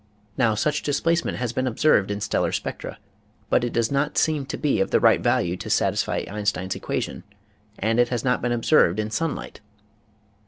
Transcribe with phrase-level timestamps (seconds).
[0.35, 2.97] Now such displacement has been ob served in stellar spectra
[3.51, 7.23] but it does not seem to be of the right value to satisfy Einstein's equation
[7.77, 9.61] and it has not been observed in sunlight.